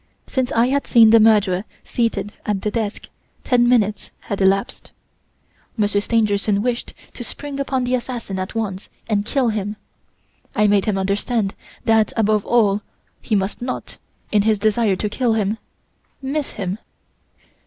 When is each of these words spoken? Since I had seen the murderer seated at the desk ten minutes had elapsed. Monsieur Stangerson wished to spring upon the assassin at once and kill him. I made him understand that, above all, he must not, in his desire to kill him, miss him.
Since 0.25 0.51
I 0.53 0.65
had 0.69 0.87
seen 0.87 1.11
the 1.11 1.19
murderer 1.19 1.63
seated 1.83 2.33
at 2.43 2.63
the 2.63 2.71
desk 2.71 3.07
ten 3.43 3.69
minutes 3.69 4.09
had 4.21 4.41
elapsed. 4.41 4.89
Monsieur 5.77 6.01
Stangerson 6.01 6.63
wished 6.63 6.95
to 7.13 7.23
spring 7.23 7.59
upon 7.59 7.83
the 7.83 7.93
assassin 7.93 8.39
at 8.39 8.55
once 8.55 8.89
and 9.07 9.27
kill 9.27 9.49
him. 9.49 9.75
I 10.55 10.65
made 10.65 10.85
him 10.85 10.97
understand 10.97 11.53
that, 11.85 12.13
above 12.17 12.43
all, 12.47 12.81
he 13.21 13.35
must 13.35 13.61
not, 13.61 13.99
in 14.31 14.41
his 14.41 14.57
desire 14.57 14.95
to 14.95 15.07
kill 15.07 15.33
him, 15.33 15.59
miss 16.19 16.53
him. 16.53 16.79